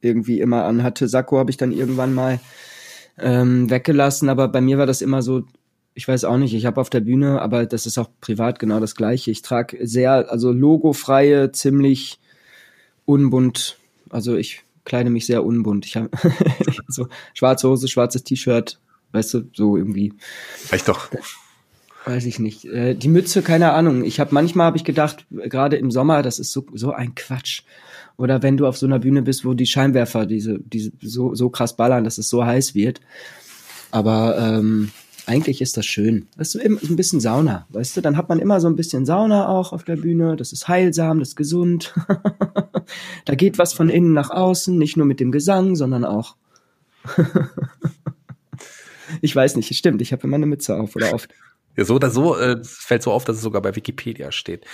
[0.01, 1.07] irgendwie immer anhatte.
[1.07, 2.39] Sakko habe ich dann irgendwann mal
[3.17, 5.43] ähm, weggelassen, aber bei mir war das immer so,
[5.95, 8.81] ich weiß auch nicht, ich habe auf der Bühne, aber das ist auch privat genau
[8.81, 9.31] das gleiche.
[9.31, 12.19] Ich trage sehr, also logofreie, ziemlich
[13.05, 13.77] unbunt,
[14.09, 15.85] also ich kleide mich sehr unbunt.
[15.85, 16.09] Ich habe
[16.89, 18.77] so schwarze Hose, schwarzes T-Shirt,
[19.13, 20.13] weißt du, so irgendwie.
[20.57, 21.09] Vielleicht doch.
[22.03, 22.65] Weiß ich nicht.
[22.65, 24.03] Äh, die Mütze, keine Ahnung.
[24.03, 27.63] Ich habe manchmal habe ich gedacht, gerade im Sommer, das ist so so ein Quatsch.
[28.17, 31.49] Oder wenn du auf so einer Bühne bist, wo die Scheinwerfer diese, diese so, so
[31.49, 33.01] krass ballern, dass es so heiß wird.
[33.91, 34.91] Aber ähm,
[35.27, 36.27] eigentlich ist das schön.
[36.37, 38.01] Das ist ein bisschen Sauna, weißt du?
[38.01, 40.35] Dann hat man immer so ein bisschen Sauna auch auf der Bühne.
[40.35, 41.93] Das ist heilsam, das ist gesund.
[43.25, 46.35] da geht was von innen nach außen, nicht nur mit dem Gesang, sondern auch.
[49.21, 50.01] ich weiß nicht, stimmt.
[50.01, 51.29] Ich habe immer eine Mütze auf oder oft.
[51.75, 54.65] Ja, so oder so äh, fällt so auf, dass es sogar bei Wikipedia steht.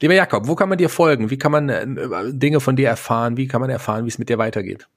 [0.00, 1.30] Lieber Jakob, wo kann man dir folgen?
[1.30, 1.86] Wie kann man äh,
[2.32, 3.36] Dinge von dir erfahren?
[3.36, 4.88] Wie kann man erfahren, wie es mit dir weitergeht?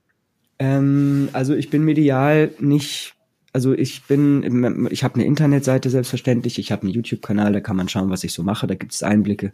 [0.58, 3.15] Ähm, also ich bin medial nicht,
[3.56, 7.88] also ich bin, ich habe eine Internetseite selbstverständlich, ich habe einen YouTube-Kanal, da kann man
[7.88, 9.54] schauen, was ich so mache, da gibt es Einblicke.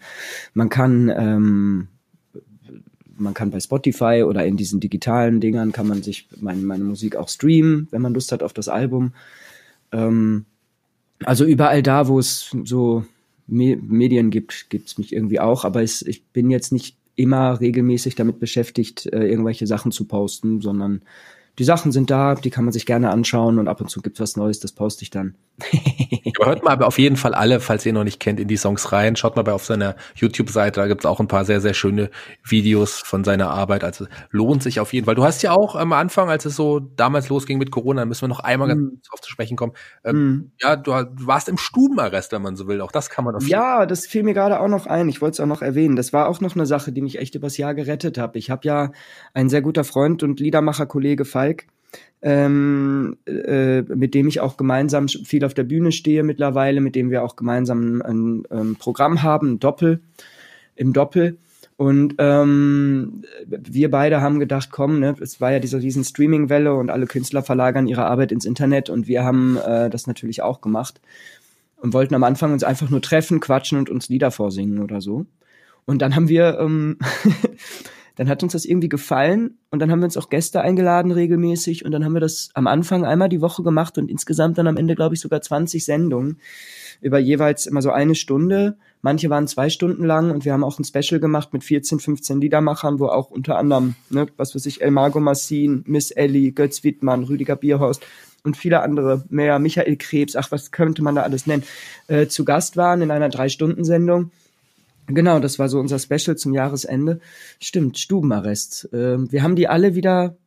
[0.56, 1.88] Man kann ähm,
[3.16, 7.16] man kann bei Spotify oder in diesen digitalen Dingern kann man sich meine, meine Musik
[7.16, 9.14] auch streamen, wenn man Lust hat auf das Album.
[9.92, 10.46] Ähm,
[11.24, 13.06] also überall da, wo es so
[13.46, 18.16] Me Medien gibt, gibt's mich irgendwie auch, aber es, ich bin jetzt nicht immer regelmäßig
[18.16, 21.04] damit beschäftigt, äh, irgendwelche Sachen zu posten, sondern
[21.62, 24.20] die Sachen sind da, die kann man sich gerne anschauen und ab und zu gibt's
[24.20, 25.36] was Neues, das poste ich dann.
[26.40, 28.58] aber hört mal aber auf jeden Fall alle, falls ihr noch nicht kennt, in die
[28.58, 29.16] Songs rein.
[29.16, 32.10] Schaut mal bei auf seiner YouTube-Seite, da gibt's auch ein paar sehr, sehr schöne
[32.44, 33.84] Videos von seiner Arbeit.
[33.84, 35.14] Also lohnt sich auf jeden Fall.
[35.14, 38.30] Du hast ja auch am Anfang, als es so damals losging mit Corona, müssen wir
[38.30, 39.14] noch einmal ganz mm.
[39.14, 39.74] auf zu sprechen kommen.
[40.04, 40.52] Ähm, mm.
[40.64, 42.82] Ja, du, du, warst im Stubenarrest, wenn man so will.
[42.82, 43.82] Auch das kann man auf jeden Fall.
[43.82, 45.10] Ja, das fiel mir gerade auch noch ein.
[45.10, 45.96] Ich wollte es auch noch erwähnen.
[45.96, 48.36] Das war auch noch eine Sache, die mich echt übers Jahr gerettet hat.
[48.36, 48.92] Ich habe ja
[49.36, 51.66] ein sehr guter Freund und Liedermacher-Kollege Falk,
[52.22, 57.10] ähm, äh, mit dem ich auch gemeinsam viel auf der Bühne stehe mittlerweile, mit dem
[57.10, 60.02] wir auch gemeinsam ein, ein Programm haben, ein Doppel,
[60.76, 61.38] im Doppel.
[61.78, 66.92] Und ähm, wir beide haben gedacht, komm, ne, es war ja diese riesen Streaming-Welle und
[66.92, 71.02] alle Künstler verlagern ihre Arbeit ins Internet und wir haben äh, das natürlich auch gemacht
[71.78, 75.26] und wollten am Anfang uns einfach nur treffen, quatschen und uns Lieder vorsingen oder so.
[75.86, 77.00] Und dann haben wir ähm,
[78.16, 81.86] dann hat uns das irgendwie gefallen und dann haben wir uns auch Gäste eingeladen regelmäßig
[81.86, 84.78] und dann haben wir das am Anfang einmal die Woche gemacht und insgesamt dann am
[84.78, 86.40] Ende, glaube ich, sogar 20 Sendungen
[87.02, 88.78] über jeweils immer so eine Stunde.
[89.02, 92.42] Manche waren zwei Stunden lang und wir haben auch ein Special gemacht mit 14, 15
[92.42, 97.24] Liedermachern, wo auch unter anderem, ne, was weiß ich, Elmargo Massin, Miss Ellie, Götz Wittmann,
[97.24, 98.06] Rüdiger Bierhorst
[98.44, 101.64] und viele andere mehr, Michael Krebs, ach, was könnte man da alles nennen,
[102.08, 104.32] äh, zu Gast waren in einer Drei-Stunden-Sendung.
[105.08, 107.20] Genau, das war so unser Special zum Jahresende.
[107.60, 108.90] Stimmt, Stubenarrest.
[108.94, 110.38] Ähm, wir haben die alle wieder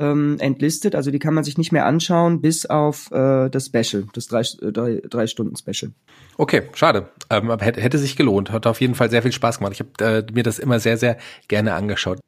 [0.00, 4.04] ähm, entlistet, also die kann man sich nicht mehr anschauen, bis auf äh, das Special,
[4.14, 5.92] das drei, äh, drei, drei Stunden Special.
[6.38, 7.08] Okay, schade.
[7.28, 8.50] Ähm, hätte, hätte sich gelohnt.
[8.50, 9.74] Hat auf jeden Fall sehr viel Spaß gemacht.
[9.74, 12.18] Ich habe äh, mir das immer sehr, sehr gerne angeschaut.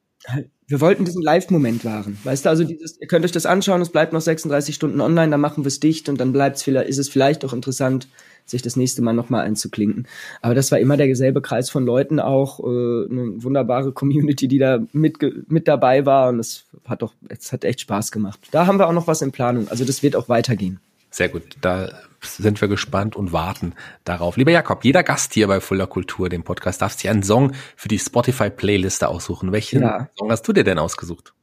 [0.68, 2.16] Wir wollten diesen Live-Moment wahren.
[2.22, 5.30] Weißt du, also dieses, ihr könnt euch das anschauen, es bleibt noch 36 Stunden online,
[5.30, 8.06] dann machen wir es dicht und dann bleibt's vielleicht, ist es vielleicht auch interessant,
[8.44, 10.06] sich das nächste Mal nochmal einzuklinken.
[10.40, 14.80] Aber das war immer derselbe Kreis von Leuten auch, äh, eine wunderbare Community, die da
[14.92, 15.18] mit,
[15.50, 18.40] mit dabei war und es hat doch, es hat echt Spaß gemacht.
[18.50, 19.68] Da haben wir auch noch was in Planung.
[19.68, 20.80] Also das wird auch weitergehen.
[21.10, 21.42] Sehr gut.
[21.60, 21.90] Da
[22.22, 23.74] sind wir gespannt und warten
[24.04, 24.36] darauf.
[24.36, 27.88] Lieber Jakob, jeder Gast hier bei Fuller Kultur, dem Podcast, darf sich einen Song für
[27.88, 29.52] die Spotify-Playliste aussuchen.
[29.52, 30.08] Welchen ja.
[30.16, 31.34] Song hast du dir denn ausgesucht?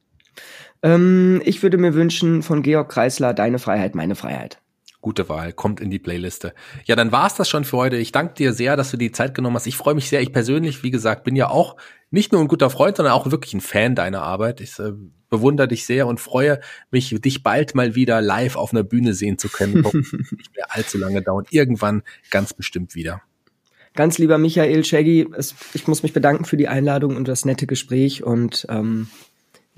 [0.82, 4.58] Ähm, ich würde mir wünschen von Georg Kreisler Deine Freiheit, meine Freiheit.
[5.00, 6.52] Gute Wahl, kommt in die Playliste.
[6.84, 7.96] Ja, dann war's das schon für heute.
[7.96, 9.66] Ich danke dir sehr, dass du die Zeit genommen hast.
[9.66, 10.20] Ich freue mich sehr.
[10.20, 11.76] Ich persönlich, wie gesagt, bin ja auch
[12.10, 14.60] nicht nur ein guter Freund, sondern auch wirklich ein Fan deiner Arbeit.
[14.60, 14.92] Ich äh,
[15.30, 16.60] bewundere dich sehr und freue
[16.90, 19.82] mich, dich bald mal wieder live auf einer Bühne sehen zu können.
[19.92, 21.46] nicht mehr allzu lange dauern.
[21.50, 23.22] Irgendwann ganz bestimmt wieder.
[23.94, 27.66] Ganz lieber Michael Shaggy, es, ich muss mich bedanken für die Einladung und das nette
[27.66, 29.08] Gespräch und ähm,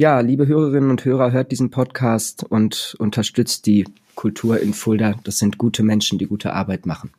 [0.02, 3.84] ja, liebe Hörerinnen und Hörer, hört diesen Podcast und unterstützt die
[4.16, 5.14] Kultur in Fulda.
[5.22, 7.12] Das sind gute Menschen, die gute Arbeit machen.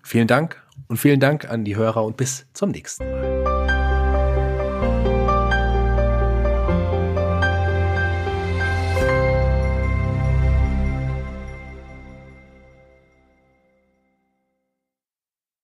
[0.00, 3.33] Vielen Dank und vielen Dank an die Hörer und bis zum nächsten Mal.